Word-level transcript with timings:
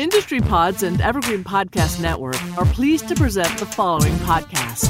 Industry 0.00 0.40
Pods 0.40 0.82
and 0.82 0.98
Evergreen 1.02 1.44
Podcast 1.44 2.00
Network 2.00 2.42
are 2.56 2.64
pleased 2.64 3.06
to 3.08 3.14
present 3.14 3.58
the 3.58 3.66
following 3.66 4.14
podcast. 4.20 4.88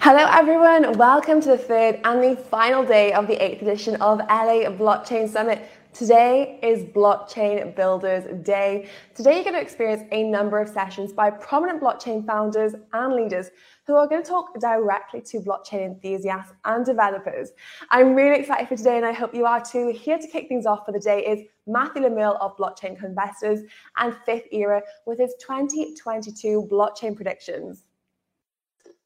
Hello, 0.00 0.24
everyone. 0.30 0.96
Welcome 0.96 1.40
to 1.40 1.48
the 1.48 1.58
third 1.58 2.00
and 2.04 2.22
the 2.22 2.40
final 2.40 2.84
day 2.84 3.12
of 3.12 3.26
the 3.26 3.34
eighth 3.44 3.60
edition 3.60 3.96
of 3.96 4.20
LA 4.20 4.70
Blockchain 4.70 5.28
Summit. 5.28 5.68
Today 5.92 6.60
is 6.62 6.84
Blockchain 6.84 7.74
Builders 7.74 8.22
Day. 8.44 8.88
Today, 9.16 9.34
you're 9.34 9.42
going 9.42 9.56
to 9.56 9.60
experience 9.60 10.04
a 10.12 10.22
number 10.22 10.60
of 10.60 10.68
sessions 10.68 11.12
by 11.12 11.28
prominent 11.28 11.82
blockchain 11.82 12.24
founders 12.24 12.74
and 12.92 13.14
leaders 13.14 13.50
who 13.90 13.96
are 13.96 14.06
going 14.06 14.22
to 14.22 14.28
talk 14.28 14.56
directly 14.60 15.20
to 15.20 15.40
blockchain 15.40 15.84
enthusiasts 15.84 16.52
and 16.64 16.86
developers. 16.86 17.50
I'm 17.90 18.14
really 18.14 18.38
excited 18.38 18.68
for 18.68 18.76
today, 18.76 18.96
and 18.96 19.04
I 19.04 19.10
hope 19.10 19.34
you 19.34 19.46
are 19.46 19.60
too. 19.60 19.88
Here 19.88 20.16
to 20.16 20.28
kick 20.28 20.46
things 20.48 20.64
off 20.64 20.86
for 20.86 20.92
the 20.92 21.00
day 21.00 21.26
is 21.26 21.40
Matthew 21.66 22.02
Le 22.02 22.10
Merle 22.10 22.38
of 22.40 22.56
Blockchain 22.56 23.02
Investors 23.02 23.62
and 23.96 24.14
Fifth 24.24 24.46
Era 24.52 24.80
with 25.06 25.18
his 25.18 25.34
2022 25.40 26.68
blockchain 26.70 27.16
predictions. 27.16 27.82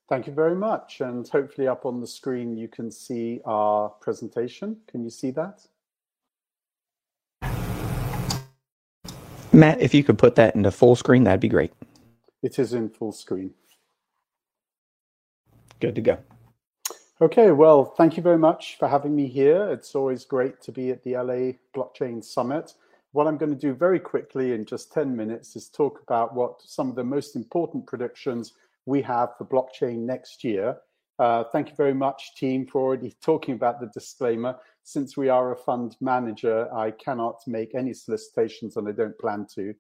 Thank 0.07 0.27
you 0.27 0.35
very 0.35 0.55
much. 0.55 1.01
And 1.01 1.27
hopefully, 1.27 1.67
up 1.67 1.87
on 1.87 2.03
the 2.03 2.07
screen, 2.07 2.55
you 2.55 2.69
can 2.69 2.91
see 2.91 3.41
our 3.47 3.89
presentation. 3.89 4.77
Can 4.87 5.03
you 5.03 5.09
see 5.09 5.31
that? 5.31 5.67
Matt, 9.51 9.81
if 9.81 9.95
you 9.95 10.05
could 10.05 10.19
put 10.19 10.35
that 10.35 10.55
into 10.55 10.71
full 10.71 10.95
screen, 10.95 11.25
that'd 11.25 11.41
be 11.41 11.49
great. 11.49 11.73
It 12.43 12.59
is 12.59 12.75
in 12.75 12.91
full 12.91 13.13
screen. 13.13 13.55
Good 15.85 15.97
to 15.97 16.01
go. 16.01 16.19
Okay, 17.21 17.51
well, 17.51 17.85
thank 17.85 18.17
you 18.17 18.23
very 18.23 18.39
much 18.39 18.79
for 18.79 18.89
having 18.89 19.15
me 19.15 19.27
here. 19.27 19.71
It's 19.71 19.95
always 19.95 20.25
great 20.25 20.63
to 20.63 20.73
be 20.73 20.89
at 20.91 21.03
the 21.03 21.13
LA 21.13 21.59
Blockchain 21.77 22.25
Summit. 22.25 22.73
What 23.13 23.27
I'm 23.27 23.37
going 23.37 23.53
to 23.53 23.61
do 23.61 23.75
very 23.75 24.01
quickly 24.01 24.55
in 24.55 24.65
just 24.65 24.95
10 24.95 25.15
minutes 25.15 25.57
is 25.57 25.69
talk 25.69 26.01
about 26.03 26.35
what 26.35 26.63
some 26.65 26.89
of 26.89 26.97
the 26.97 27.05
most 27.05 27.37
important 27.37 27.87
predictions 27.87 28.55
we 28.87 29.03
have 29.03 29.37
for 29.37 29.45
blockchain 29.45 29.99
next 30.07 30.43
year. 30.43 30.79
Uh, 31.19 31.45
thank 31.53 31.69
you 31.69 31.77
very 31.77 31.93
much, 31.93 32.35
team, 32.35 32.67
for 32.67 32.81
already 32.81 33.13
talking 33.23 33.55
about 33.55 33.79
the 33.79 33.91
disclaimer 33.93 34.57
since 34.85 35.19
we 35.19 35.29
are 35.29 35.53
a 35.53 35.57
fund 35.57 35.97
manager, 36.01 36.75
I 36.75 36.93
cannot 36.93 37.43
make 37.47 37.75
any 37.75 37.93
solicitations 37.93 38.79
and 38.79 38.89
I 38.89 38.93
don't 38.93 39.19
plan 39.19 39.47
to. 39.55 39.75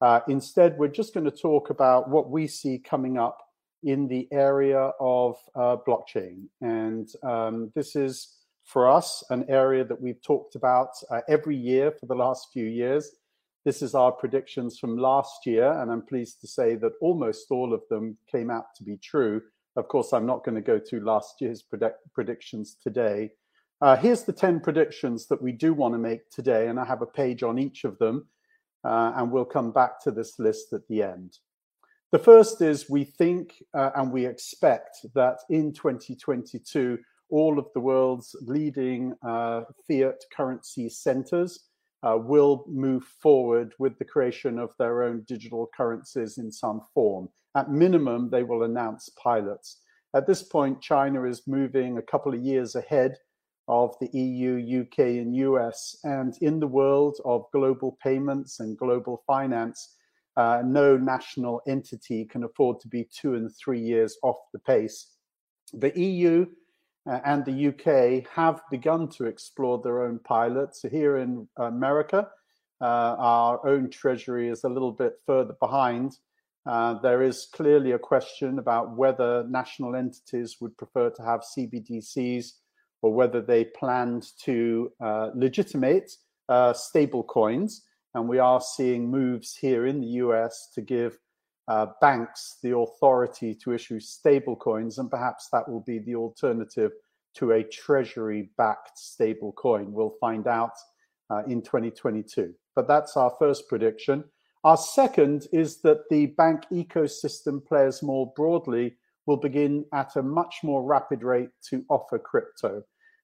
Uh, 0.00 0.20
instead, 0.28 0.78
we're 0.78 0.86
just 0.86 1.12
going 1.12 1.28
to 1.28 1.36
talk 1.36 1.70
about 1.70 2.08
what 2.08 2.30
we 2.30 2.46
see 2.46 2.78
coming 2.78 3.18
up 3.18 3.49
in 3.82 4.08
the 4.08 4.28
area 4.32 4.92
of 5.00 5.36
uh, 5.54 5.76
blockchain. 5.86 6.44
And 6.60 7.08
um, 7.22 7.72
this 7.74 7.96
is, 7.96 8.36
for 8.64 8.88
us, 8.88 9.24
an 9.30 9.44
area 9.48 9.84
that 9.84 10.00
we've 10.00 10.22
talked 10.22 10.54
about 10.54 10.90
uh, 11.10 11.20
every 11.28 11.56
year 11.56 11.92
for 11.92 12.06
the 12.06 12.14
last 12.14 12.48
few 12.52 12.66
years. 12.66 13.10
This 13.64 13.82
is 13.82 13.94
our 13.94 14.12
predictions 14.12 14.78
from 14.78 14.96
last 14.96 15.44
year, 15.44 15.72
and 15.80 15.90
I'm 15.90 16.02
pleased 16.02 16.40
to 16.40 16.46
say 16.46 16.76
that 16.76 16.92
almost 17.00 17.50
all 17.50 17.74
of 17.74 17.82
them 17.90 18.16
came 18.30 18.50
out 18.50 18.74
to 18.76 18.84
be 18.84 18.96
true. 18.96 19.42
Of 19.76 19.88
course, 19.88 20.12
I'm 20.12 20.26
not 20.26 20.44
going 20.44 20.54
to 20.54 20.60
go 20.60 20.78
through 20.78 21.04
last 21.04 21.40
year's 21.40 21.62
predict- 21.62 22.12
predictions 22.14 22.76
today, 22.82 23.30
uh, 23.82 23.96
here's 23.96 24.24
the 24.24 24.32
10 24.32 24.60
predictions 24.60 25.26
that 25.26 25.40
we 25.40 25.52
do 25.52 25.72
want 25.72 25.94
to 25.94 25.98
make 25.98 26.28
today, 26.30 26.68
and 26.68 26.78
I 26.78 26.84
have 26.84 27.00
a 27.00 27.06
page 27.06 27.42
on 27.42 27.58
each 27.58 27.84
of 27.84 27.98
them, 27.98 28.26
uh, 28.84 29.12
and 29.16 29.30
we'll 29.30 29.46
come 29.46 29.72
back 29.72 30.02
to 30.02 30.10
this 30.10 30.38
list 30.38 30.74
at 30.74 30.86
the 30.88 31.02
end. 31.02 31.38
The 32.12 32.18
first 32.18 32.60
is 32.60 32.90
we 32.90 33.04
think 33.04 33.62
uh, 33.72 33.90
and 33.94 34.10
we 34.10 34.26
expect 34.26 35.06
that 35.14 35.38
in 35.48 35.72
2022, 35.72 36.98
all 37.30 37.56
of 37.56 37.66
the 37.72 37.80
world's 37.80 38.34
leading 38.42 39.14
uh, 39.24 39.62
fiat 39.86 40.20
currency 40.36 40.88
centers 40.88 41.68
uh, 42.02 42.16
will 42.16 42.64
move 42.66 43.04
forward 43.04 43.74
with 43.78 43.96
the 43.98 44.04
creation 44.04 44.58
of 44.58 44.70
their 44.76 45.04
own 45.04 45.24
digital 45.28 45.70
currencies 45.76 46.38
in 46.38 46.50
some 46.50 46.80
form. 46.92 47.28
At 47.56 47.70
minimum, 47.70 48.30
they 48.30 48.42
will 48.42 48.64
announce 48.64 49.08
pilots. 49.10 49.78
At 50.12 50.26
this 50.26 50.42
point, 50.42 50.80
China 50.80 51.22
is 51.24 51.46
moving 51.46 51.98
a 51.98 52.02
couple 52.02 52.34
of 52.34 52.40
years 52.40 52.74
ahead 52.74 53.18
of 53.68 53.94
the 54.00 54.10
EU, 54.12 54.82
UK, 54.82 54.98
and 54.98 55.36
US. 55.36 55.96
And 56.02 56.34
in 56.40 56.58
the 56.58 56.66
world 56.66 57.18
of 57.24 57.44
global 57.52 57.96
payments 58.02 58.58
and 58.58 58.76
global 58.76 59.22
finance, 59.28 59.94
uh, 60.40 60.62
no 60.64 60.96
national 60.96 61.60
entity 61.66 62.24
can 62.24 62.44
afford 62.44 62.80
to 62.80 62.88
be 62.88 63.06
two 63.20 63.34
and 63.34 63.54
three 63.54 63.82
years 63.92 64.16
off 64.22 64.38
the 64.54 64.58
pace. 64.58 64.98
The 65.74 65.92
EU 66.00 66.46
uh, 67.06 67.20
and 67.26 67.44
the 67.44 67.58
UK 67.70 68.26
have 68.34 68.62
begun 68.70 69.08
to 69.16 69.26
explore 69.26 69.82
their 69.82 70.02
own 70.06 70.18
pilots. 70.24 70.82
Here 70.90 71.18
in 71.18 71.46
America, 71.58 72.28
uh, 72.80 73.16
our 73.18 73.66
own 73.68 73.90
treasury 73.90 74.48
is 74.48 74.64
a 74.64 74.68
little 74.70 74.92
bit 74.92 75.14
further 75.26 75.56
behind. 75.60 76.16
Uh, 76.64 76.94
there 77.00 77.22
is 77.22 77.48
clearly 77.52 77.92
a 77.92 77.98
question 77.98 78.58
about 78.58 78.96
whether 78.96 79.44
national 79.46 79.94
entities 79.94 80.56
would 80.62 80.74
prefer 80.78 81.10
to 81.10 81.22
have 81.22 81.42
CBDCs 81.52 82.46
or 83.02 83.12
whether 83.12 83.42
they 83.42 83.64
planned 83.64 84.24
to 84.44 84.90
uh, 85.04 85.28
legitimate 85.34 86.10
uh, 86.48 86.72
stable 86.72 87.24
coins. 87.24 87.82
And 88.14 88.28
we 88.28 88.38
are 88.38 88.60
seeing 88.60 89.10
moves 89.10 89.56
here 89.56 89.86
in 89.86 90.00
the 90.00 90.06
US 90.24 90.68
to 90.74 90.80
give 90.80 91.18
uh, 91.68 91.86
banks 92.00 92.56
the 92.62 92.76
authority 92.76 93.54
to 93.54 93.72
issue 93.72 94.00
stable 94.00 94.56
coins, 94.56 94.98
and 94.98 95.10
perhaps 95.10 95.48
that 95.52 95.68
will 95.68 95.80
be 95.80 96.00
the 96.00 96.16
alternative 96.16 96.92
to 97.34 97.52
a 97.52 97.62
treasury 97.62 98.50
backed 98.58 98.98
stable 98.98 99.52
coin. 99.52 99.92
We'll 99.92 100.16
find 100.20 100.48
out 100.48 100.72
uh, 101.30 101.44
in 101.46 101.62
2022. 101.62 102.52
But 102.74 102.88
that's 102.88 103.16
our 103.16 103.32
first 103.38 103.68
prediction. 103.68 104.24
Our 104.64 104.76
second 104.76 105.46
is 105.52 105.80
that 105.82 106.08
the 106.10 106.26
bank 106.26 106.64
ecosystem 106.72 107.64
players 107.64 108.02
more 108.02 108.32
broadly 108.34 108.96
will 109.26 109.36
begin 109.36 109.84
at 109.92 110.16
a 110.16 110.22
much 110.22 110.56
more 110.62 110.82
rapid 110.82 111.22
rate 111.22 111.50
to 111.68 111.84
offer 111.88 112.18
crypto. 112.18 112.82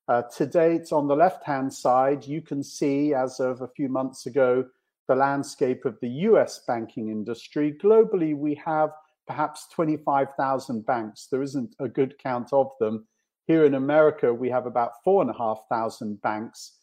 Uh, 0.09 0.23
to 0.37 0.47
date, 0.47 0.93
on 0.93 1.09
the 1.09 1.17
left 1.17 1.45
hand 1.45 1.73
side, 1.73 2.25
you 2.25 2.41
can 2.41 2.63
see 2.63 3.13
as 3.13 3.41
of 3.41 3.61
a 3.61 3.69
few 3.69 3.89
months 3.89 4.27
ago 4.27 4.65
the 5.09 5.15
landscape 5.15 5.85
of 5.85 5.99
the 6.01 6.09
US 6.09 6.61
banking 6.67 7.09
industry. 7.09 7.77
Globally, 7.83 8.37
we 8.37 8.55
have 8.65 8.91
perhaps 9.27 9.67
25,000 9.75 10.87
banks. 10.87 11.29
There 11.31 11.43
isn't 11.43 11.75
a 11.81 11.89
good 11.89 12.19
count 12.19 12.53
of 12.53 12.71
them. 12.81 13.07
Here 13.47 13.65
in 13.65 13.75
America, 13.75 14.33
we 14.33 14.51
have 14.51 14.67
about 14.67 14.93
4,500 15.05 16.21
banks, 16.21 16.79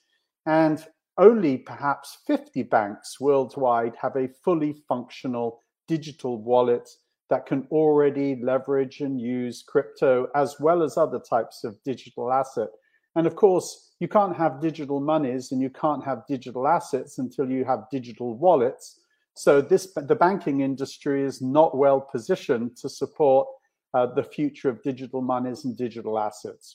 and 0.45 0.85
only 1.17 1.57
perhaps 1.57 2.17
50 2.25 2.63
banks 2.63 3.19
worldwide 3.19 3.95
have 4.01 4.15
a 4.15 4.29
fully 4.43 4.73
functional 4.87 5.59
digital 5.87 6.41
wallet 6.41 6.89
that 7.29 7.45
can 7.45 7.67
already 7.71 8.39
leverage 8.41 9.01
and 9.01 9.19
use 9.19 9.63
crypto 9.67 10.27
as 10.35 10.59
well 10.59 10.83
as 10.83 10.97
other 10.97 11.19
types 11.19 11.63
of 11.63 11.81
digital 11.83 12.31
asset. 12.31 12.69
And 13.15 13.27
of 13.27 13.35
course, 13.35 13.92
you 14.03 14.09
can't 14.09 14.35
have 14.35 14.59
digital 14.59 14.99
monies 14.99 15.53
and 15.53 15.61
you 15.61 15.69
can't 15.69 16.03
have 16.03 16.27
digital 16.27 16.67
assets 16.67 17.19
until 17.19 17.49
you 17.49 17.63
have 17.63 17.89
digital 17.89 18.35
wallets. 18.35 18.99
So 19.33 19.61
this 19.61 19.93
the 19.95 20.19
banking 20.27 20.59
industry 20.59 21.23
is 21.23 21.41
not 21.41 21.77
well 21.83 22.01
positioned 22.01 22.75
to 22.81 22.89
support 22.89 23.47
uh, 23.93 24.07
the 24.07 24.25
future 24.37 24.67
of 24.67 24.83
digital 24.83 25.21
monies 25.21 25.63
and 25.63 25.77
digital 25.77 26.19
assets. 26.19 26.65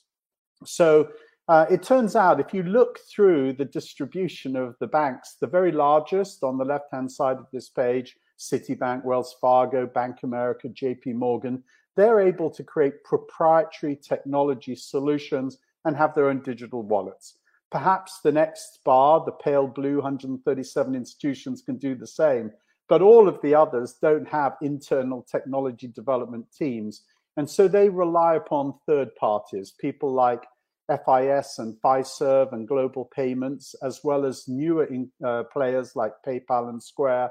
So 0.65 1.11
uh, 1.49 1.67
it 1.71 1.83
turns 1.83 2.17
out 2.17 2.41
if 2.41 2.55
you 2.55 2.63
look 2.63 2.99
through 3.13 3.53
the 3.61 3.71
distribution 3.79 4.57
of 4.57 4.77
the 4.81 4.91
banks, 5.01 5.37
the 5.39 5.53
very 5.59 5.73
largest 5.87 6.43
on 6.43 6.57
the 6.57 6.65
left 6.65 6.89
hand 6.95 7.13
side 7.13 7.37
of 7.37 7.47
this 7.53 7.69
page, 7.69 8.17
Citibank, 8.39 9.05
Wells 9.05 9.37
Fargo, 9.39 9.87
Bank 9.87 10.17
America, 10.23 10.67
JP 10.69 11.15
Morgan, 11.27 11.63
they're 11.95 12.21
able 12.21 12.51
to 12.53 12.65
create 12.65 13.05
proprietary 13.05 13.97
technology 13.97 14.75
solutions 14.75 15.59
and 15.85 15.97
have 15.97 16.15
their 16.15 16.29
own 16.29 16.43
digital 16.43 16.83
wallets. 16.83 17.39
Perhaps 17.71 18.21
the 18.23 18.33
next 18.33 18.81
bar, 18.85 19.23
the 19.25 19.33
pale 19.33 19.67
blue 19.67 19.97
137 19.97 20.95
institutions, 20.95 21.63
can 21.63 21.77
do 21.77 21.95
the 21.95 22.07
same. 22.07 22.51
But 22.89 23.03
all 23.03 23.29
of 23.29 23.41
the 23.43 23.55
others 23.55 23.97
don't 24.01 24.27
have 24.29 24.57
internal 24.63 25.23
technology 25.31 25.89
development 25.89 26.47
teams. 26.57 27.03
And 27.37 27.49
so 27.49 27.69
they 27.69 27.89
rely 27.89 28.37
upon 28.37 28.75
third 28.87 29.15
parties, 29.17 29.75
people 29.79 30.13
like 30.13 30.45
FIS 30.89 31.59
and 31.59 31.77
Fiserv 31.83 32.53
and 32.55 32.67
Global 32.67 33.05
Payments, 33.15 33.75
as 33.83 34.01
well 34.03 34.25
as 34.25 34.49
newer 34.49 34.85
in, 34.85 35.11
uh, 35.25 35.45
players 35.53 35.95
like 35.95 36.13
PayPal 36.27 36.71
and 36.71 36.83
Square. 36.83 37.31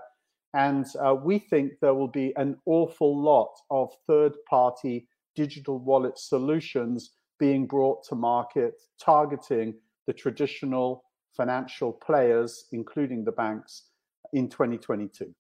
And 0.54 0.86
uh, 1.00 1.16
we 1.16 1.40
think 1.40 1.74
there 1.82 1.96
will 1.96 2.08
be 2.08 2.34
an 2.38 2.58
awful 2.66 3.20
lot 3.20 3.50
of 3.72 3.92
third 4.06 4.34
party 4.48 5.08
digital 5.36 5.80
wallet 5.80 6.18
solutions 6.18 7.17
being 7.40 7.68
brought 7.68 8.04
to 8.06 8.16
market 8.16 8.82
targeting 9.00 9.76
the 10.08 10.14
traditional 10.14 11.04
financial 11.36 11.92
players, 11.92 12.66
including 12.72 13.24
the 13.24 13.32
banks, 13.32 13.84
in 14.34 14.50
2022. 14.50 15.34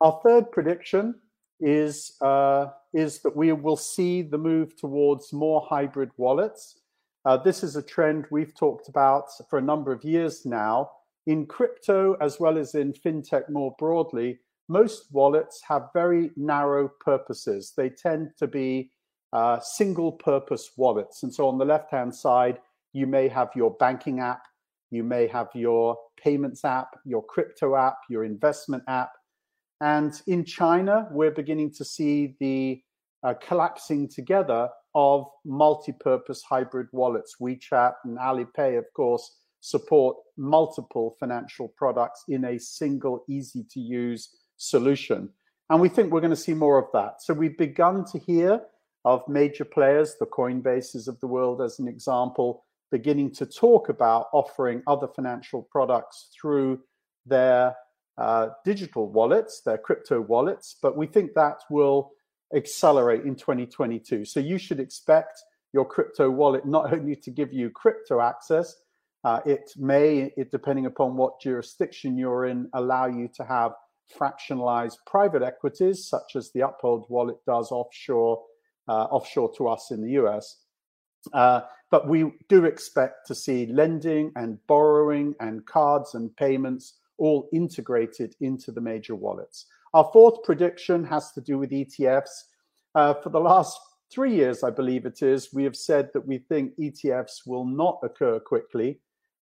Our 0.00 0.20
third 0.22 0.50
prediction 0.52 1.14
is, 1.60 2.16
uh, 2.20 2.66
is 2.92 3.20
that 3.20 3.34
we 3.34 3.52
will 3.52 3.76
see 3.76 4.22
the 4.22 4.38
move 4.38 4.76
towards 4.76 5.32
more 5.32 5.66
hybrid 5.68 6.10
wallets. 6.16 6.80
Uh, 7.24 7.36
this 7.36 7.62
is 7.62 7.76
a 7.76 7.82
trend 7.82 8.26
we've 8.30 8.54
talked 8.54 8.88
about 8.88 9.24
for 9.50 9.58
a 9.58 9.62
number 9.62 9.92
of 9.92 10.04
years 10.04 10.44
now. 10.44 10.90
in 11.26 11.44
crypto 11.44 12.16
as 12.22 12.40
well 12.40 12.56
as 12.56 12.74
in 12.74 12.90
fintech 12.90 13.50
more 13.50 13.74
broadly, 13.78 14.38
most 14.68 15.12
wallets 15.12 15.60
have 15.68 15.90
very 15.92 16.30
narrow 16.36 16.88
purposes. 17.00 17.74
They 17.76 17.90
tend 17.90 18.30
to 18.38 18.46
be 18.46 18.90
uh, 19.32 19.60
single 19.60 20.12
purpose 20.12 20.70
wallets. 20.76 21.22
And 21.22 21.32
so 21.32 21.48
on 21.48 21.58
the 21.58 21.64
left 21.64 21.90
hand 21.90 22.14
side, 22.14 22.58
you 22.92 23.06
may 23.06 23.28
have 23.28 23.50
your 23.54 23.70
banking 23.72 24.20
app, 24.20 24.42
you 24.90 25.04
may 25.04 25.26
have 25.26 25.48
your 25.54 25.96
payments 26.22 26.64
app, 26.64 26.98
your 27.04 27.22
crypto 27.22 27.76
app, 27.76 27.98
your 28.08 28.24
investment 28.24 28.82
app. 28.88 29.12
And 29.80 30.20
in 30.26 30.44
China, 30.44 31.08
we're 31.10 31.30
beginning 31.30 31.72
to 31.74 31.84
see 31.84 32.36
the 32.40 32.82
uh, 33.22 33.34
collapsing 33.34 34.08
together 34.08 34.68
of 34.94 35.26
multi 35.44 35.92
purpose 35.92 36.42
hybrid 36.42 36.88
wallets. 36.92 37.36
WeChat 37.40 37.94
and 38.04 38.18
Alipay, 38.18 38.78
of 38.78 38.86
course, 38.94 39.36
support 39.60 40.16
multiple 40.36 41.16
financial 41.20 41.68
products 41.76 42.24
in 42.28 42.44
a 42.44 42.58
single, 42.58 43.24
easy 43.28 43.64
to 43.70 43.80
use 43.80 44.30
solution. 44.56 45.28
And 45.70 45.80
we 45.80 45.88
think 45.88 46.12
we're 46.12 46.20
going 46.20 46.30
to 46.30 46.36
see 46.36 46.54
more 46.54 46.78
of 46.78 46.86
that. 46.94 47.22
So 47.22 47.34
we've 47.34 47.58
begun 47.58 48.04
to 48.12 48.18
hear 48.18 48.62
of 49.04 49.26
major 49.28 49.64
players, 49.64 50.16
the 50.18 50.26
Coinbases 50.26 51.08
of 51.08 51.18
the 51.20 51.26
world, 51.26 51.62
as 51.62 51.78
an 51.78 51.88
example, 51.88 52.64
beginning 52.90 53.32
to 53.32 53.46
talk 53.46 53.88
about 53.88 54.26
offering 54.32 54.82
other 54.86 55.08
financial 55.08 55.62
products 55.70 56.30
through 56.38 56.80
their 57.26 57.76
uh, 58.16 58.48
digital 58.64 59.08
wallets, 59.10 59.60
their 59.60 59.78
crypto 59.78 60.20
wallets. 60.20 60.76
But 60.82 60.96
we 60.96 61.06
think 61.06 61.34
that 61.34 61.60
will 61.70 62.12
accelerate 62.54 63.24
in 63.24 63.36
2022. 63.36 64.24
So 64.24 64.40
you 64.40 64.58
should 64.58 64.80
expect 64.80 65.42
your 65.72 65.84
crypto 65.84 66.30
wallet 66.30 66.66
not 66.66 66.92
only 66.94 67.16
to 67.16 67.30
give 67.30 67.52
you 67.52 67.70
crypto 67.70 68.20
access, 68.20 68.74
uh, 69.24 69.40
it 69.44 69.70
may, 69.76 70.32
it, 70.36 70.50
depending 70.50 70.86
upon 70.86 71.16
what 71.16 71.40
jurisdiction 71.40 72.16
you're 72.16 72.46
in, 72.46 72.68
allow 72.72 73.06
you 73.06 73.28
to 73.34 73.44
have 73.44 73.72
fractionalized 74.16 74.96
private 75.06 75.42
equities, 75.42 76.06
such 76.06 76.36
as 76.36 76.50
the 76.52 76.60
Uphold 76.60 77.06
wallet 77.08 77.36
does 77.46 77.70
offshore, 77.70 78.42
offshore 78.92 79.52
to 79.56 79.68
us 79.68 79.90
in 79.90 80.02
the 80.02 80.12
US. 80.12 80.56
Uh, 81.32 81.60
but 81.90 82.08
we 82.08 82.32
do 82.48 82.64
expect 82.64 83.26
to 83.26 83.34
see 83.34 83.66
lending 83.66 84.32
and 84.36 84.58
borrowing 84.66 85.34
and 85.40 85.66
cards 85.66 86.14
and 86.14 86.34
payments 86.36 86.98
all 87.18 87.48
integrated 87.52 88.34
into 88.40 88.70
the 88.70 88.80
major 88.80 89.14
wallets. 89.14 89.66
Our 89.94 90.08
fourth 90.12 90.42
prediction 90.42 91.04
has 91.04 91.32
to 91.32 91.40
do 91.40 91.58
with 91.58 91.70
ETFs. 91.70 92.44
Uh, 92.94 93.14
for 93.14 93.30
the 93.30 93.40
last 93.40 93.78
three 94.12 94.34
years, 94.34 94.62
I 94.62 94.70
believe 94.70 95.06
it 95.06 95.22
is, 95.22 95.52
we 95.52 95.64
have 95.64 95.76
said 95.76 96.10
that 96.12 96.26
we 96.26 96.38
think 96.38 96.76
ETFs 96.78 97.46
will 97.46 97.64
not 97.64 97.98
occur 98.02 98.38
quickly. 98.38 99.00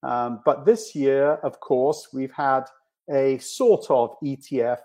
Um, 0.02 0.40
but 0.44 0.64
this 0.64 0.94
year, 0.94 1.34
of 1.43 1.60
course, 1.60 2.08
we've 2.12 2.32
had 2.32 2.64
a 3.10 3.38
sort 3.38 3.90
of 3.90 4.16
ETF 4.25 4.78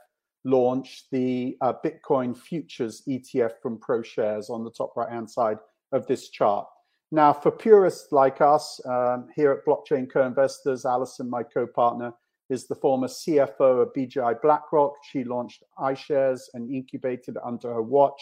launch, 0.46 1.06
the 1.12 1.58
uh, 1.62 1.74
Bitcoin 1.84 2.38
futures 2.38 3.04
ETF 3.10 3.54
from 3.62 3.78
ProShares 3.80 4.50
on 4.50 4.64
the 4.64 4.72
top 4.72 4.96
right 4.96 5.12
hand 5.12 5.30
side 5.30 5.58
of 5.92 6.08
this 6.08 6.30
chart. 6.30 6.68
Now, 7.12 7.34
for 7.34 7.52
purists 7.52 8.12
like 8.12 8.42
us 8.42 8.80
um, 8.86 9.28
here 9.36 9.52
at 9.52 9.66
Blockchain 9.66 10.10
Co 10.10 10.26
Investors, 10.26 10.86
Alison, 10.86 11.30
my 11.30 11.44
co 11.44 11.68
partner, 11.68 12.14
is 12.50 12.68
the 12.68 12.76
former 12.76 13.08
CFO 13.08 13.82
of 13.82 13.94
BGI 13.94 14.42
BlackRock. 14.42 14.94
She 15.12 15.24
launched 15.24 15.64
iShares 15.80 16.42
and 16.54 16.70
incubated 16.70 17.38
under 17.44 17.74
her 17.74 17.82
watch, 17.82 18.22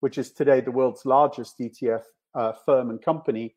which 0.00 0.18
is 0.18 0.32
today 0.32 0.60
the 0.60 0.70
world's 0.72 1.04
largest 1.04 1.58
ETF 1.58 2.02
uh, 2.34 2.52
firm 2.66 2.90
and 2.90 3.00
company. 3.00 3.54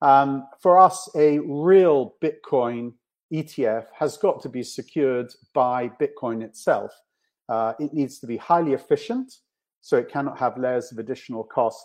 Um, 0.00 0.48
for 0.60 0.78
us, 0.80 1.08
a 1.14 1.38
real 1.38 2.16
Bitcoin 2.22 2.94
ETF 3.32 3.86
has 3.94 4.16
got 4.16 4.42
to 4.42 4.48
be 4.48 4.62
secured 4.62 5.32
by 5.54 5.88
Bitcoin 5.88 6.42
itself. 6.42 6.92
Uh, 7.48 7.74
it 7.78 7.92
needs 7.92 8.18
to 8.20 8.26
be 8.26 8.36
highly 8.36 8.72
efficient, 8.72 9.32
so 9.80 9.96
it 9.96 10.10
cannot 10.10 10.38
have 10.38 10.58
layers 10.58 10.92
of 10.92 10.98
additional 10.98 11.44
cost, 11.44 11.84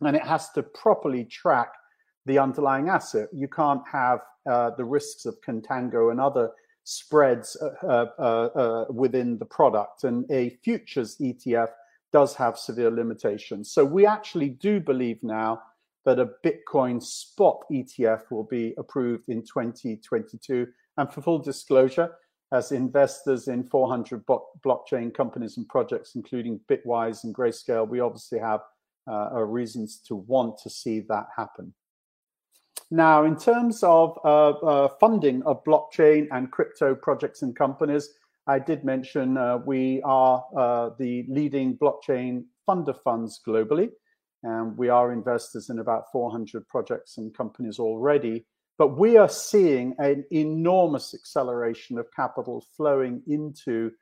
and 0.00 0.16
it 0.16 0.22
has 0.22 0.50
to 0.50 0.62
properly 0.62 1.24
track 1.24 1.72
the 2.26 2.38
underlying 2.38 2.88
asset. 2.88 3.28
You 3.32 3.48
can't 3.48 3.82
have 3.90 4.20
uh, 4.50 4.70
the 4.76 4.84
risks 4.84 5.26
of 5.26 5.36
contango 5.46 6.10
and 6.10 6.20
other 6.20 6.50
spreads 6.84 7.56
uh, 7.62 7.86
uh, 7.86 8.22
uh, 8.22 8.84
within 8.90 9.38
the 9.38 9.44
product. 9.44 10.04
And 10.04 10.30
a 10.30 10.50
futures 10.62 11.16
ETF 11.18 11.68
does 12.12 12.34
have 12.36 12.58
severe 12.58 12.90
limitations. 12.90 13.72
So 13.72 13.84
we 13.84 14.06
actually 14.06 14.50
do 14.50 14.80
believe 14.80 15.18
now 15.22 15.62
that 16.04 16.18
a 16.18 16.30
Bitcoin 16.44 17.02
spot 17.02 17.62
ETF 17.72 18.30
will 18.30 18.44
be 18.44 18.74
approved 18.76 19.28
in 19.28 19.42
2022. 19.42 20.66
And 20.96 21.12
for 21.12 21.22
full 21.22 21.38
disclosure, 21.38 22.12
as 22.54 22.70
investors 22.70 23.48
in 23.48 23.64
400 23.64 24.24
blockchain 24.64 25.12
companies 25.12 25.56
and 25.56 25.68
projects, 25.68 26.14
including 26.14 26.60
Bitwise 26.70 27.24
and 27.24 27.34
Grayscale, 27.34 27.88
we 27.88 28.00
obviously 28.00 28.38
have 28.38 28.60
uh, 29.10 29.42
reasons 29.42 30.00
to 30.06 30.14
want 30.14 30.56
to 30.62 30.70
see 30.70 31.00
that 31.00 31.26
happen. 31.36 31.74
Now, 32.90 33.24
in 33.24 33.36
terms 33.36 33.82
of 33.82 34.16
uh, 34.24 34.50
uh, 34.50 34.88
funding 35.00 35.42
of 35.42 35.64
blockchain 35.64 36.28
and 36.30 36.50
crypto 36.50 36.94
projects 36.94 37.42
and 37.42 37.56
companies, 37.56 38.08
I 38.46 38.58
did 38.60 38.84
mention 38.84 39.36
uh, 39.36 39.58
we 39.58 40.00
are 40.04 40.44
uh, 40.56 40.90
the 40.98 41.24
leading 41.28 41.76
blockchain 41.76 42.44
funder 42.68 42.96
funds 43.02 43.40
globally, 43.46 43.90
and 44.42 44.76
we 44.76 44.90
are 44.90 45.12
investors 45.12 45.70
in 45.70 45.80
about 45.80 46.04
400 46.12 46.68
projects 46.68 47.18
and 47.18 47.34
companies 47.34 47.78
already. 47.78 48.46
But 48.76 48.98
we 48.98 49.16
are 49.16 49.28
seeing 49.28 49.94
an 49.98 50.24
enormous 50.30 51.14
acceleration 51.14 51.98
of 51.98 52.06
capital 52.14 52.64
flowing 52.76 53.22
into 53.26 53.92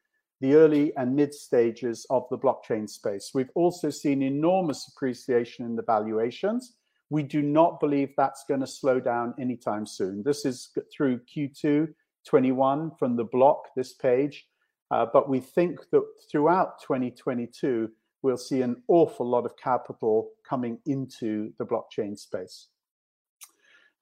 the 0.40 0.54
early 0.54 0.92
and 0.96 1.14
mid 1.14 1.34
stages 1.34 2.06
of 2.10 2.24
the 2.30 2.38
blockchain 2.38 2.88
space. 2.88 3.30
We've 3.34 3.50
also 3.54 3.90
seen 3.90 4.22
enormous 4.22 4.90
appreciation 4.92 5.66
in 5.66 5.76
the 5.76 5.82
valuations 5.82 6.74
we 7.12 7.22
do 7.22 7.42
not 7.42 7.78
believe 7.78 8.14
that's 8.16 8.42
going 8.48 8.60
to 8.60 8.66
slow 8.66 8.98
down 8.98 9.34
anytime 9.38 9.84
soon. 9.84 10.22
This 10.22 10.46
is 10.46 10.70
through 10.96 11.20
Q2 11.20 11.88
21 12.26 12.92
from 12.98 13.16
the 13.16 13.24
block, 13.24 13.68
this 13.76 13.92
page. 13.92 14.46
Uh, 14.90 15.04
but 15.12 15.28
we 15.28 15.38
think 15.38 15.80
that 15.90 16.02
throughout 16.30 16.80
2022, 16.80 17.90
we'll 18.22 18.38
see 18.38 18.62
an 18.62 18.76
awful 18.88 19.28
lot 19.28 19.44
of 19.44 19.58
capital 19.58 20.30
coming 20.48 20.78
into 20.86 21.52
the 21.58 21.66
blockchain 21.66 22.18
space. 22.18 22.68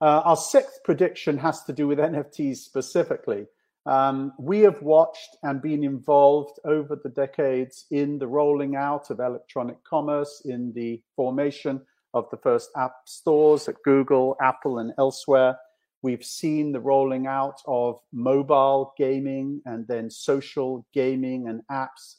Uh, 0.01 0.21
our 0.25 0.35
sixth 0.35 0.79
prediction 0.83 1.37
has 1.37 1.63
to 1.63 1.73
do 1.73 1.87
with 1.87 1.99
NFTs 1.99 2.57
specifically. 2.57 3.45
Um, 3.85 4.33
we 4.39 4.59
have 4.61 4.81
watched 4.81 5.37
and 5.43 5.61
been 5.61 5.83
involved 5.83 6.59
over 6.65 6.95
the 6.95 7.09
decades 7.09 7.85
in 7.91 8.17
the 8.17 8.27
rolling 8.27 8.75
out 8.75 9.11
of 9.11 9.19
electronic 9.19 9.83
commerce, 9.83 10.41
in 10.45 10.73
the 10.73 11.01
formation 11.15 11.81
of 12.15 12.27
the 12.31 12.37
first 12.37 12.69
app 12.75 12.93
stores 13.05 13.67
at 13.67 13.81
Google, 13.83 14.35
Apple, 14.41 14.79
and 14.79 14.91
elsewhere. 14.97 15.57
We've 16.01 16.25
seen 16.25 16.71
the 16.71 16.79
rolling 16.79 17.27
out 17.27 17.61
of 17.67 17.99
mobile 18.11 18.93
gaming 18.97 19.61
and 19.65 19.87
then 19.87 20.09
social 20.09 20.85
gaming 20.93 21.47
and 21.47 21.61
apps. 21.71 22.15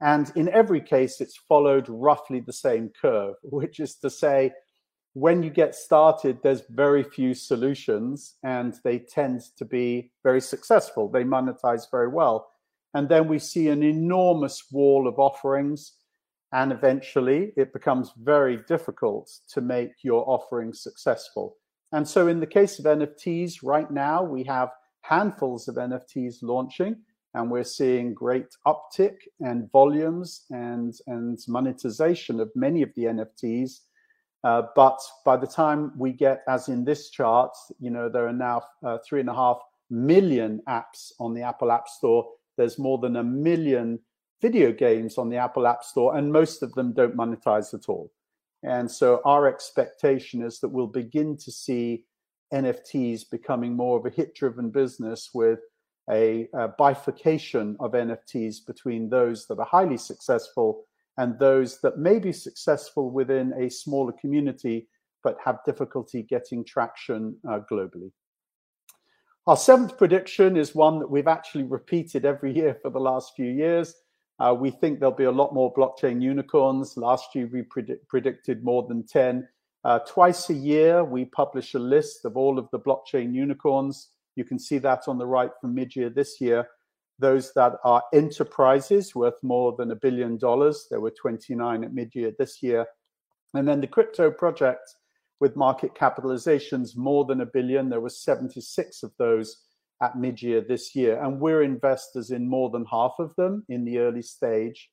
And 0.00 0.30
in 0.36 0.48
every 0.48 0.80
case, 0.80 1.20
it's 1.20 1.36
followed 1.48 1.86
roughly 1.88 2.40
the 2.40 2.52
same 2.52 2.90
curve, 3.00 3.34
which 3.42 3.80
is 3.80 3.96
to 3.96 4.10
say, 4.10 4.52
when 5.14 5.42
you 5.42 5.50
get 5.50 5.74
started, 5.74 6.38
there's 6.42 6.62
very 6.70 7.02
few 7.02 7.34
solutions 7.34 8.36
and 8.42 8.74
they 8.84 8.98
tend 8.98 9.42
to 9.56 9.64
be 9.64 10.12
very 10.22 10.40
successful. 10.40 11.08
They 11.08 11.24
monetize 11.24 11.90
very 11.90 12.08
well. 12.08 12.48
And 12.94 13.08
then 13.08 13.28
we 13.28 13.38
see 13.38 13.68
an 13.68 13.82
enormous 13.82 14.64
wall 14.70 15.08
of 15.08 15.18
offerings 15.18 15.94
and 16.52 16.72
eventually 16.72 17.52
it 17.56 17.72
becomes 17.72 18.12
very 18.16 18.58
difficult 18.68 19.30
to 19.50 19.60
make 19.60 19.92
your 20.02 20.28
offering 20.28 20.72
successful. 20.72 21.56
And 21.92 22.06
so, 22.06 22.28
in 22.28 22.40
the 22.40 22.46
case 22.46 22.78
of 22.78 22.84
NFTs, 22.84 23.58
right 23.62 23.90
now 23.90 24.22
we 24.22 24.44
have 24.44 24.70
handfuls 25.02 25.68
of 25.68 25.76
NFTs 25.76 26.36
launching, 26.42 26.96
and 27.34 27.50
we're 27.50 27.64
seeing 27.64 28.14
great 28.14 28.46
uptick 28.66 29.16
and 29.40 29.70
volumes 29.72 30.44
and, 30.50 30.94
and 31.06 31.38
monetization 31.48 32.40
of 32.40 32.50
many 32.54 32.82
of 32.82 32.90
the 32.94 33.04
NFTs. 33.04 33.80
Uh, 34.44 34.62
but 34.76 34.98
by 35.24 35.36
the 35.36 35.46
time 35.46 35.92
we 35.96 36.12
get, 36.12 36.42
as 36.48 36.68
in 36.68 36.84
this 36.84 37.10
chart, 37.10 37.50
you 37.80 37.90
know, 37.90 38.08
there 38.08 38.26
are 38.26 38.32
now 38.32 38.62
uh, 38.84 38.98
three 39.06 39.20
and 39.20 39.28
a 39.28 39.34
half 39.34 39.58
million 39.90 40.60
apps 40.68 41.12
on 41.18 41.34
the 41.34 41.42
Apple 41.42 41.72
App 41.72 41.88
Store. 41.88 42.28
There's 42.56 42.78
more 42.78 42.98
than 42.98 43.16
a 43.16 43.24
million 43.24 43.98
video 44.40 44.72
games 44.72 45.18
on 45.18 45.28
the 45.28 45.36
Apple 45.36 45.66
App 45.66 45.82
Store, 45.82 46.16
and 46.16 46.32
most 46.32 46.62
of 46.62 46.72
them 46.74 46.92
don't 46.92 47.16
monetize 47.16 47.74
at 47.74 47.88
all. 47.88 48.12
And 48.62 48.90
so 48.90 49.20
our 49.24 49.46
expectation 49.46 50.42
is 50.42 50.60
that 50.60 50.68
we'll 50.68 50.86
begin 50.86 51.36
to 51.38 51.52
see 51.52 52.04
NFTs 52.52 53.30
becoming 53.30 53.74
more 53.74 53.98
of 53.98 54.06
a 54.06 54.10
hit 54.10 54.34
driven 54.34 54.70
business 54.70 55.30
with 55.34 55.60
a, 56.10 56.48
a, 56.54 56.68
bifurcation 56.68 57.76
of 57.80 57.92
NFTs 57.92 58.66
between 58.66 59.10
those 59.10 59.46
that 59.46 59.58
are 59.58 59.66
highly 59.66 59.98
successful 59.98 60.84
and 61.18 61.38
those 61.38 61.80
that 61.80 61.98
may 61.98 62.18
be 62.18 62.32
successful 62.32 63.10
within 63.10 63.52
a 63.60 63.68
smaller 63.68 64.12
community 64.12 64.88
but 65.24 65.36
have 65.44 65.58
difficulty 65.66 66.22
getting 66.22 66.64
traction 66.64 67.36
uh, 67.46 67.58
globally. 67.70 68.12
Our 69.48 69.56
seventh 69.56 69.98
prediction 69.98 70.56
is 70.56 70.74
one 70.74 71.00
that 71.00 71.10
we've 71.10 71.26
actually 71.26 71.64
repeated 71.64 72.24
every 72.24 72.54
year 72.56 72.78
for 72.80 72.90
the 72.90 73.00
last 73.00 73.32
few 73.34 73.50
years. 73.50 73.94
Uh, 74.38 74.54
we 74.58 74.70
think 74.70 75.00
there'll 75.00 75.14
be 75.14 75.24
a 75.24 75.32
lot 75.32 75.52
more 75.52 75.74
blockchain 75.74 76.22
unicorns. 76.22 76.96
Last 76.96 77.34
year, 77.34 77.48
we 77.52 77.62
predict, 77.62 78.06
predicted 78.08 78.62
more 78.62 78.86
than 78.86 79.04
10. 79.04 79.48
Uh, 79.84 79.98
twice 80.00 80.48
a 80.50 80.54
year, 80.54 81.02
we 81.02 81.24
publish 81.24 81.74
a 81.74 81.78
list 81.80 82.24
of 82.24 82.36
all 82.36 82.58
of 82.58 82.68
the 82.70 82.78
blockchain 82.78 83.34
unicorns. 83.34 84.10
You 84.36 84.44
can 84.44 84.60
see 84.60 84.78
that 84.78 85.08
on 85.08 85.18
the 85.18 85.26
right 85.26 85.50
from 85.60 85.74
mid 85.74 85.96
year 85.96 86.10
this 86.10 86.40
year. 86.40 86.68
Those 87.18 87.52
that 87.54 87.74
are 87.84 88.02
enterprises 88.12 89.14
worth 89.14 89.42
more 89.42 89.74
than 89.76 89.90
a 89.90 89.96
billion 89.96 90.38
dollars. 90.38 90.86
There 90.90 91.00
were 91.00 91.10
29 91.10 91.84
at 91.84 91.92
mid 91.92 92.14
year 92.14 92.32
this 92.38 92.62
year. 92.62 92.86
And 93.54 93.66
then 93.66 93.80
the 93.80 93.86
crypto 93.86 94.30
projects 94.30 94.94
with 95.40 95.56
market 95.56 95.94
capitalizations 95.94 96.96
more 96.96 97.24
than 97.24 97.40
a 97.40 97.46
billion. 97.46 97.88
There 97.88 98.00
were 98.00 98.10
76 98.10 99.02
of 99.02 99.12
those 99.18 99.56
at 100.02 100.16
mid-year 100.16 100.60
this 100.60 100.94
year, 100.94 101.22
and 101.22 101.40
we're 101.40 101.62
investors 101.62 102.30
in 102.30 102.48
more 102.48 102.70
than 102.70 102.84
half 102.90 103.14
of 103.18 103.34
them 103.36 103.64
in 103.68 103.84
the 103.84 103.98
early 103.98 104.22
stage. 104.22 104.90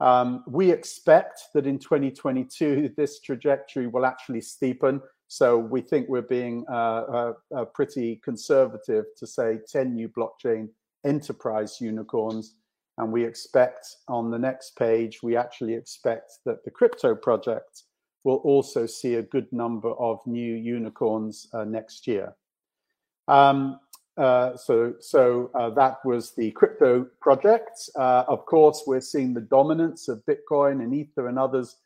Um, 0.00 0.44
we 0.46 0.70
expect 0.70 1.42
that 1.54 1.66
in 1.66 1.78
2022 1.78 2.92
this 2.96 3.20
trajectory 3.20 3.86
will 3.86 4.06
actually 4.06 4.40
steepen. 4.40 5.00
So 5.28 5.58
we 5.58 5.82
think 5.82 6.08
we're 6.08 6.22
being 6.22 6.64
uh, 6.70 6.74
uh, 6.74 7.32
uh, 7.54 7.64
pretty 7.66 8.20
conservative 8.24 9.04
to 9.18 9.26
say 9.26 9.58
10 9.70 9.94
new 9.94 10.08
blockchain 10.08 10.68
enterprise 11.04 11.80
unicorns. 11.80 12.54
And 12.98 13.12
we 13.12 13.24
expect 13.24 13.86
on 14.08 14.30
the 14.30 14.38
next 14.38 14.76
page, 14.76 15.22
we 15.22 15.36
actually 15.36 15.74
expect 15.74 16.32
that 16.44 16.64
the 16.64 16.70
crypto 16.70 17.14
project 17.14 17.84
will 18.24 18.36
also 18.38 18.84
see 18.86 19.14
a 19.14 19.22
good 19.22 19.50
number 19.52 19.92
of 19.92 20.18
new 20.26 20.54
unicorns 20.54 21.48
uh, 21.54 21.64
next 21.64 22.06
year. 22.06 22.34
Um, 23.28 23.80
uh, 24.16 24.54
so 24.56 24.94
so 25.00 25.50
uh, 25.54 25.70
that 25.70 25.98
was 26.04 26.34
the 26.34 26.50
crypto 26.50 27.06
projects. 27.22 27.88
Uh, 27.96 28.24
of 28.28 28.44
course, 28.44 28.82
we're 28.86 29.00
seeing 29.00 29.32
the 29.32 29.40
dominance 29.40 30.08
of 30.08 30.22
Bitcoin 30.26 30.82
and 30.82 30.92
Ether 30.94 31.28
and 31.28 31.38
others 31.38 31.76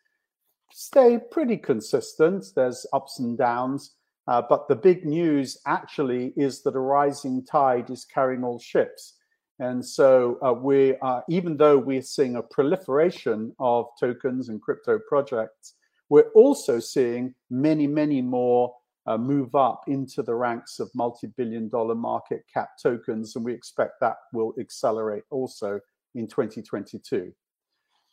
stay 0.72 1.20
pretty 1.30 1.56
consistent. 1.56 2.46
There's 2.56 2.86
ups 2.92 3.20
and 3.20 3.38
downs. 3.38 3.94
Uh, 4.26 4.42
but 4.48 4.68
the 4.68 4.76
big 4.76 5.04
news 5.04 5.58
actually 5.66 6.32
is 6.36 6.62
that 6.62 6.74
a 6.74 6.80
rising 6.80 7.44
tide 7.44 7.90
is 7.90 8.04
carrying 8.04 8.42
all 8.42 8.58
ships. 8.58 9.14
And 9.58 9.84
so 9.84 10.38
uh, 10.44 10.52
we 10.52 10.96
are, 10.96 11.22
even 11.28 11.56
though 11.56 11.78
we're 11.78 12.02
seeing 12.02 12.36
a 12.36 12.42
proliferation 12.42 13.54
of 13.60 13.86
tokens 14.00 14.48
and 14.48 14.60
crypto 14.60 14.98
projects, 15.08 15.74
we're 16.08 16.30
also 16.34 16.80
seeing 16.80 17.34
many, 17.50 17.86
many 17.86 18.20
more 18.20 18.74
uh, 19.06 19.18
move 19.18 19.54
up 19.54 19.82
into 19.86 20.22
the 20.22 20.34
ranks 20.34 20.80
of 20.80 20.90
multi-billion 20.94 21.68
dollar 21.68 21.94
market 21.94 22.44
cap 22.52 22.70
tokens, 22.82 23.36
and 23.36 23.44
we 23.44 23.52
expect 23.52 24.00
that 24.00 24.16
will 24.32 24.54
accelerate 24.58 25.24
also 25.30 25.78
in 26.14 26.26
2022. 26.26 27.32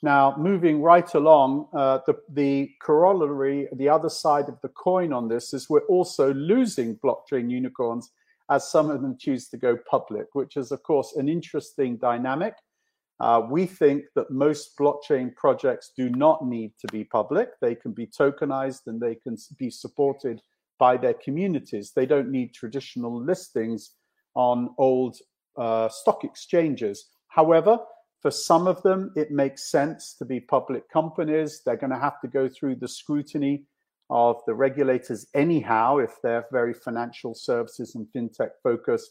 Now, 0.03 0.35
moving 0.37 0.81
right 0.81 1.13
along, 1.13 1.67
uh, 1.73 1.99
the, 2.07 2.15
the 2.29 2.71
corollary, 2.81 3.67
the 3.73 3.89
other 3.89 4.09
side 4.09 4.49
of 4.49 4.59
the 4.61 4.69
coin 4.69 5.13
on 5.13 5.27
this 5.27 5.53
is 5.53 5.69
we're 5.69 5.81
also 5.81 6.33
losing 6.33 6.97
blockchain 6.97 7.51
unicorns 7.51 8.11
as 8.49 8.69
some 8.69 8.89
of 8.89 9.01
them 9.01 9.15
choose 9.19 9.47
to 9.49 9.57
go 9.57 9.77
public, 9.89 10.27
which 10.33 10.57
is, 10.57 10.71
of 10.71 10.81
course, 10.81 11.15
an 11.15 11.29
interesting 11.29 11.97
dynamic. 11.97 12.55
Uh, 13.19 13.43
we 13.47 13.67
think 13.67 14.05
that 14.15 14.31
most 14.31 14.75
blockchain 14.75 15.33
projects 15.35 15.91
do 15.95 16.09
not 16.09 16.43
need 16.47 16.73
to 16.79 16.87
be 16.91 17.03
public. 17.03 17.49
They 17.61 17.75
can 17.75 17.91
be 17.91 18.07
tokenized 18.07 18.87
and 18.87 18.99
they 18.99 19.13
can 19.13 19.37
be 19.59 19.69
supported 19.69 20.41
by 20.79 20.97
their 20.97 21.13
communities. 21.13 21.91
They 21.95 22.07
don't 22.07 22.31
need 22.31 22.55
traditional 22.55 23.15
listings 23.23 23.91
on 24.33 24.73
old 24.79 25.17
uh, 25.55 25.89
stock 25.89 26.23
exchanges. 26.23 27.09
However, 27.27 27.77
for 28.21 28.31
some 28.31 28.67
of 28.67 28.81
them, 28.83 29.11
it 29.15 29.31
makes 29.31 29.71
sense 29.71 30.15
to 30.19 30.25
be 30.25 30.39
public 30.39 30.89
companies. 30.89 31.61
They're 31.65 31.75
going 31.75 31.91
to 31.91 31.99
have 31.99 32.21
to 32.21 32.27
go 32.27 32.47
through 32.47 32.75
the 32.75 32.87
scrutiny 32.87 33.65
of 34.11 34.37
the 34.45 34.53
regulators 34.53 35.25
anyhow 35.33 35.97
if 35.97 36.11
they're 36.21 36.45
very 36.51 36.73
financial 36.73 37.33
services 37.33 37.95
and 37.95 38.07
fintech 38.15 38.49
focused. 38.61 39.09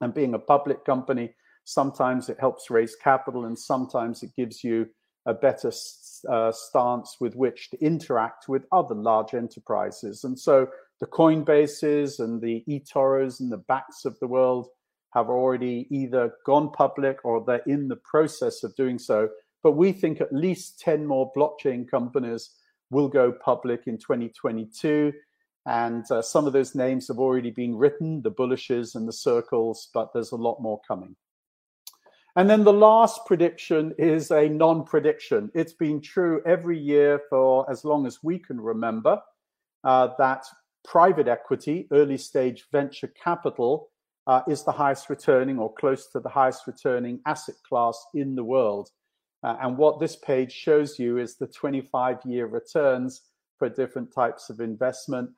And 0.00 0.12
being 0.12 0.34
a 0.34 0.38
public 0.38 0.84
company, 0.84 1.34
sometimes 1.64 2.28
it 2.28 2.40
helps 2.40 2.70
raise 2.70 2.96
capital 2.96 3.44
and 3.44 3.56
sometimes 3.56 4.22
it 4.22 4.30
gives 4.36 4.64
you 4.64 4.86
a 5.26 5.34
better 5.34 5.70
uh, 6.28 6.50
stance 6.50 7.16
with 7.20 7.36
which 7.36 7.70
to 7.70 7.84
interact 7.84 8.48
with 8.48 8.64
other 8.72 8.94
large 8.96 9.34
enterprises. 9.34 10.24
And 10.24 10.36
so 10.36 10.66
the 11.00 11.06
Coinbases 11.06 12.18
and 12.18 12.40
the 12.40 12.64
eToros 12.68 13.38
and 13.38 13.52
the 13.52 13.62
Bakkts 13.70 14.04
of 14.04 14.18
the 14.18 14.26
world 14.26 14.68
have 15.14 15.28
already 15.28 15.86
either 15.90 16.34
gone 16.46 16.70
public 16.70 17.18
or 17.24 17.44
they're 17.44 17.62
in 17.66 17.88
the 17.88 17.96
process 17.96 18.64
of 18.64 18.74
doing 18.76 18.98
so. 18.98 19.28
But 19.62 19.72
we 19.72 19.92
think 19.92 20.20
at 20.20 20.32
least 20.32 20.80
10 20.80 21.06
more 21.06 21.30
blockchain 21.36 21.88
companies 21.88 22.50
will 22.90 23.08
go 23.08 23.32
public 23.32 23.82
in 23.86 23.98
2022. 23.98 25.12
And 25.66 26.10
uh, 26.10 26.22
some 26.22 26.46
of 26.46 26.52
those 26.52 26.74
names 26.74 27.08
have 27.08 27.18
already 27.18 27.50
been 27.50 27.76
written, 27.76 28.22
the 28.22 28.30
bullishes 28.30 28.94
and 28.94 29.06
the 29.06 29.12
circles, 29.12 29.88
but 29.94 30.12
there's 30.12 30.32
a 30.32 30.36
lot 30.36 30.60
more 30.60 30.80
coming. 30.86 31.14
And 32.34 32.48
then 32.48 32.64
the 32.64 32.72
last 32.72 33.20
prediction 33.26 33.94
is 33.98 34.30
a 34.30 34.48
non 34.48 34.84
prediction. 34.84 35.50
It's 35.54 35.74
been 35.74 36.00
true 36.00 36.40
every 36.46 36.78
year 36.78 37.20
for 37.28 37.70
as 37.70 37.84
long 37.84 38.06
as 38.06 38.22
we 38.22 38.38
can 38.38 38.58
remember 38.58 39.20
uh, 39.84 40.08
that 40.18 40.46
private 40.82 41.28
equity, 41.28 41.86
early 41.92 42.16
stage 42.16 42.64
venture 42.72 43.12
capital, 43.22 43.90
uh, 44.26 44.42
is 44.48 44.62
the 44.62 44.72
highest 44.72 45.10
returning 45.10 45.58
or 45.58 45.72
close 45.74 46.08
to 46.08 46.20
the 46.20 46.28
highest 46.28 46.66
returning 46.66 47.20
asset 47.26 47.56
class 47.68 48.06
in 48.14 48.34
the 48.34 48.44
world. 48.44 48.90
Uh, 49.42 49.56
and 49.60 49.76
what 49.76 49.98
this 49.98 50.16
page 50.16 50.52
shows 50.52 50.98
you 50.98 51.18
is 51.18 51.36
the 51.36 51.46
25 51.46 52.18
year 52.24 52.46
returns 52.46 53.22
for 53.58 53.68
different 53.68 54.12
types 54.12 54.50
of 54.50 54.60
investment. 54.60 55.30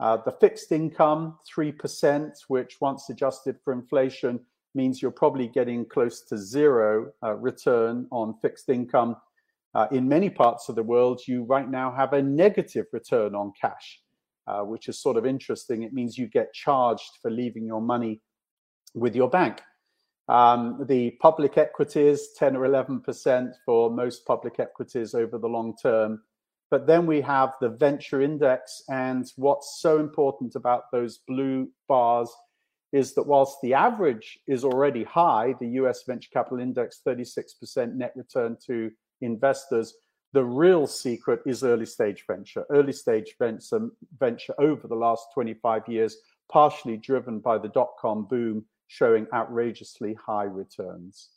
Uh, 0.00 0.16
the 0.24 0.32
fixed 0.32 0.72
income, 0.72 1.38
3%, 1.56 2.32
which 2.48 2.80
once 2.80 3.08
adjusted 3.10 3.56
for 3.62 3.72
inflation 3.72 4.40
means 4.74 5.00
you're 5.00 5.10
probably 5.10 5.46
getting 5.46 5.84
close 5.84 6.22
to 6.22 6.36
zero 6.36 7.12
uh, 7.22 7.34
return 7.34 8.06
on 8.10 8.34
fixed 8.42 8.68
income. 8.68 9.16
Uh, 9.74 9.86
in 9.92 10.08
many 10.08 10.28
parts 10.28 10.68
of 10.68 10.74
the 10.74 10.82
world, 10.82 11.20
you 11.26 11.44
right 11.44 11.70
now 11.70 11.92
have 11.92 12.12
a 12.12 12.22
negative 12.22 12.86
return 12.92 13.34
on 13.34 13.52
cash. 13.60 14.00
Uh, 14.46 14.60
which 14.60 14.90
is 14.90 15.00
sort 15.00 15.16
of 15.16 15.24
interesting. 15.24 15.84
It 15.84 15.94
means 15.94 16.18
you 16.18 16.26
get 16.26 16.52
charged 16.52 17.18
for 17.22 17.30
leaving 17.30 17.64
your 17.64 17.80
money 17.80 18.20
with 18.92 19.16
your 19.16 19.30
bank. 19.30 19.62
Um, 20.28 20.84
the 20.86 21.12
public 21.12 21.56
equities, 21.56 22.28
10 22.36 22.54
or 22.54 22.68
11% 22.68 23.52
for 23.64 23.90
most 23.90 24.26
public 24.26 24.60
equities 24.60 25.14
over 25.14 25.38
the 25.38 25.48
long 25.48 25.74
term. 25.82 26.22
But 26.70 26.86
then 26.86 27.06
we 27.06 27.22
have 27.22 27.54
the 27.62 27.70
venture 27.70 28.20
index. 28.20 28.82
And 28.90 29.26
what's 29.36 29.80
so 29.80 29.98
important 29.98 30.56
about 30.56 30.90
those 30.92 31.20
blue 31.26 31.70
bars 31.88 32.30
is 32.92 33.14
that 33.14 33.26
whilst 33.26 33.56
the 33.62 33.72
average 33.72 34.38
is 34.46 34.62
already 34.62 35.04
high, 35.04 35.54
the 35.58 35.68
US 35.80 36.02
venture 36.06 36.28
capital 36.32 36.60
index, 36.60 37.00
36% 37.06 37.94
net 37.94 38.12
return 38.14 38.58
to 38.66 38.90
investors, 39.22 39.94
the 40.34 40.44
real 40.44 40.86
secret 40.88 41.40
is 41.46 41.62
early 41.62 41.86
stage 41.86 42.24
venture. 42.26 42.64
Early 42.68 42.92
stage 42.92 43.36
venture, 43.38 43.88
venture 44.18 44.54
over 44.58 44.88
the 44.88 44.96
last 44.96 45.28
25 45.32 45.88
years, 45.88 46.16
partially 46.50 46.96
driven 46.96 47.38
by 47.38 47.56
the 47.56 47.68
dot 47.68 47.92
com 48.00 48.26
boom, 48.26 48.64
showing 48.88 49.28
outrageously 49.32 50.14
high 50.14 50.44
returns. 50.44 51.30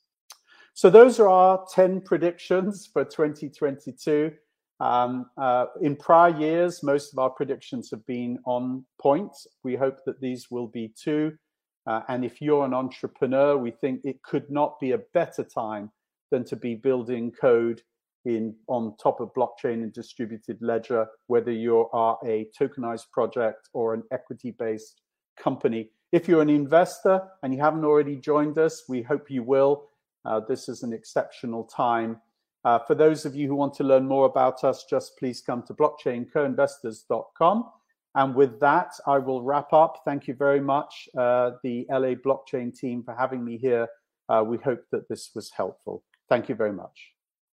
So, 0.74 0.90
those 0.90 1.20
are 1.20 1.30
our 1.30 1.66
10 1.72 2.02
predictions 2.02 2.90
for 2.92 3.06
2022. 3.06 4.32
Um, 4.80 5.28
uh, 5.38 5.68
in 5.82 5.96
prior 5.96 6.36
years, 6.36 6.82
most 6.82 7.14
of 7.14 7.20
our 7.20 7.30
predictions 7.30 7.92
have 7.92 8.06
been 8.08 8.40
on 8.46 8.84
point. 9.00 9.32
We 9.64 9.76
hope 9.76 10.06
that 10.06 10.20
these 10.20 10.50
will 10.50 10.68
be 10.68 10.92
too. 11.00 11.38
Uh, 11.86 12.02
and 12.10 12.26
if 12.26 12.42
you're 12.42 12.66
an 12.66 12.74
entrepreneur, 12.74 13.58
we 13.58 13.72
think 13.72 14.02
it 14.04 14.24
could 14.24 14.50
not 14.50 14.80
be 14.80 14.92
a 14.92 15.00
better 15.14 15.44
time 15.44 15.92
than 16.32 16.44
to 16.46 16.56
be 16.56 16.74
building 16.74 17.32
code 17.32 17.82
in 18.28 18.54
on 18.68 18.94
top 19.02 19.22
of 19.22 19.34
blockchain 19.34 19.82
and 19.84 19.94
distributed 19.94 20.58
ledger, 20.62 21.08
whether 21.28 21.52
you 21.52 21.88
are 21.94 22.20
a 22.26 22.48
tokenized 22.60 23.10
project 23.12 23.70
or 23.74 23.94
an 23.94 24.04
equity-based 24.12 25.02
company. 25.42 25.90
If 26.12 26.28
you're 26.28 26.42
an 26.42 26.50
investor 26.50 27.22
and 27.42 27.54
you 27.54 27.62
haven't 27.62 27.86
already 27.86 28.18
joined 28.18 28.58
us, 28.58 28.84
we 28.90 29.02
hope 29.02 29.32
you 29.32 29.44
will. 29.44 29.90
Uh, 30.26 30.42
this 30.48 30.68
is 30.68 30.84
an 30.84 30.92
exceptional 30.92 31.64
time. 31.64 32.20
Uh, 32.66 32.80
for 32.80 32.96
those 32.96 33.26
of 33.26 33.34
you 33.34 33.48
who 33.48 33.56
want 33.56 33.74
to 33.76 33.86
learn 33.86 34.06
more 34.06 34.26
about 34.26 34.64
us, 34.66 34.86
just 34.90 35.18
please 35.18 35.42
come 35.42 35.64
to 35.64 35.74
blockchaincoinvestors.com. 35.74 37.70
And 38.16 38.36
with 38.36 38.60
that, 38.60 38.92
I 39.06 39.20
will 39.20 39.42
wrap 39.42 39.72
up. 39.72 40.02
Thank 40.04 40.28
you 40.28 40.34
very 40.34 40.60
much, 40.60 41.08
uh, 41.18 41.52
the 41.64 41.86
LA 41.90 42.16
blockchain 42.16 42.78
team, 42.78 43.04
for 43.04 43.16
having 43.16 43.46
me 43.46 43.58
here. 43.58 43.88
Uh, 44.28 44.44
we 44.46 44.58
hope 44.58 44.84
that 44.92 45.08
this 45.08 45.32
was 45.34 45.52
helpful. 45.56 46.04
Thank 46.28 46.50
you 46.50 46.56
very 46.56 46.74
much. 46.74 47.17